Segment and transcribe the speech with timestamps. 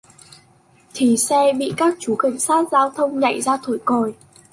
[0.93, 4.13] thì xe bị các chú cảnh sát giao thông nhảy ra thổi còi